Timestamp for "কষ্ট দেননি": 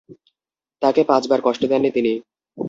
1.43-1.89